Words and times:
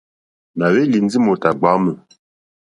Nà 0.57 0.65
hwélì 0.71 0.99
ndí 1.05 1.17
mòtà 1.25 1.49
ɡbwǎmù. 1.53 1.91